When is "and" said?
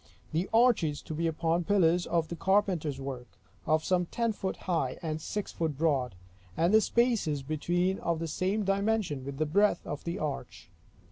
5.03-5.21, 6.57-6.73